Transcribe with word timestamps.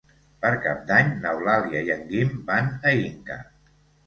Per 0.45 0.49
Cap 0.61 0.79
d'Any 0.91 1.11
n'Eulàlia 1.25 1.83
i 1.89 1.93
en 1.97 2.01
Guim 2.09 2.33
van 2.49 2.73
a 2.91 2.95
Inca. 3.05 3.39